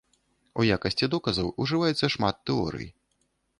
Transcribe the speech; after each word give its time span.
У 0.63 0.63
якасці 0.77 1.09
доказаў 1.15 1.53
ужываецца 1.65 2.11
шмат 2.17 2.43
тэорый. 2.51 2.93